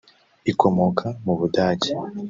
ikomoka 0.51 1.07
mu 1.25 1.33
Budage 1.39 1.91